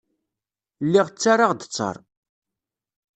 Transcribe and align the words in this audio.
Lliɣ 0.85 1.07
ttarraɣ-d 1.09 1.61
ttaṛ. 1.65 1.95